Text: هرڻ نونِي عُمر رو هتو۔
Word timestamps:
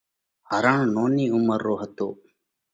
هرڻ 0.49 0.77
نونِي 0.95 1.25
عُمر 1.35 1.59
رو 1.67 1.75
هتو۔ 1.81 2.07